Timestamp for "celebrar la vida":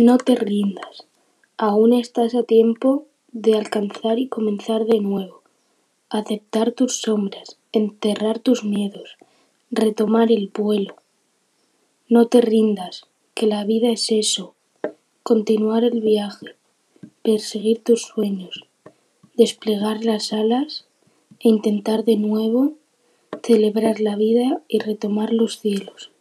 23.42-24.62